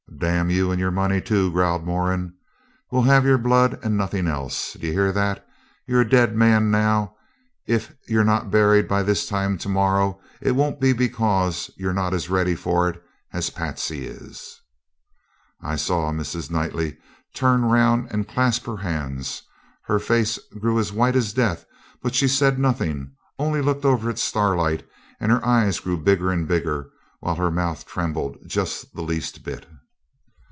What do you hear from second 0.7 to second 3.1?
your money too,' growled Moran. 'We'll